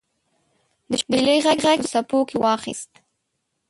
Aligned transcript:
د 0.89 0.91
شپیلۍ 1.01 1.37
ږغ 1.43 1.59
یې 1.73 1.77
په 1.81 1.87
څپو 1.93 2.19
کې 2.29 2.37
واخیست 2.43 2.91